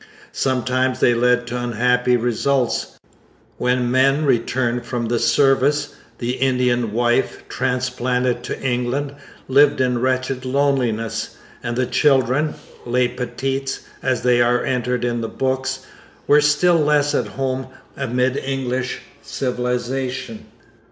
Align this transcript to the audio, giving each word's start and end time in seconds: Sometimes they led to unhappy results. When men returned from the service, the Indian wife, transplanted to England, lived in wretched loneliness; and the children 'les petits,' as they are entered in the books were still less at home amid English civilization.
Sometimes 0.33 0.99
they 0.99 1.13
led 1.13 1.45
to 1.45 1.59
unhappy 1.61 2.17
results. 2.17 2.99
When 3.59 3.91
men 3.91 4.25
returned 4.25 4.83
from 4.83 5.05
the 5.09 5.19
service, 5.19 5.93
the 6.17 6.37
Indian 6.37 6.91
wife, 6.91 7.43
transplanted 7.47 8.41
to 8.45 8.59
England, 8.61 9.13
lived 9.47 9.79
in 9.79 10.01
wretched 10.01 10.43
loneliness; 10.43 11.37
and 11.61 11.75
the 11.75 11.85
children 11.85 12.55
'les 12.83 13.09
petits,' 13.09 13.81
as 14.01 14.23
they 14.23 14.41
are 14.41 14.65
entered 14.65 15.05
in 15.05 15.21
the 15.21 15.29
books 15.29 15.85
were 16.25 16.41
still 16.41 16.77
less 16.77 17.13
at 17.13 17.27
home 17.27 17.67
amid 17.95 18.37
English 18.37 19.01
civilization. 19.21 20.47